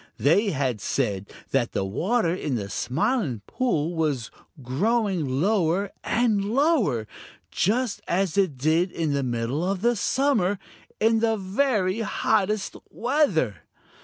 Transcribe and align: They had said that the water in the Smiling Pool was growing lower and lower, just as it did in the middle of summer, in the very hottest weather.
They 0.17 0.49
had 0.49 0.81
said 0.81 1.31
that 1.51 1.73
the 1.73 1.85
water 1.85 2.33
in 2.33 2.55
the 2.55 2.71
Smiling 2.71 3.43
Pool 3.45 3.93
was 3.93 4.31
growing 4.63 5.39
lower 5.39 5.91
and 6.03 6.43
lower, 6.43 7.05
just 7.51 8.01
as 8.07 8.35
it 8.35 8.57
did 8.57 8.91
in 8.91 9.13
the 9.13 9.21
middle 9.21 9.63
of 9.63 9.85
summer, 9.99 10.57
in 10.99 11.19
the 11.19 11.37
very 11.37 11.99
hottest 11.99 12.75
weather. 12.89 13.57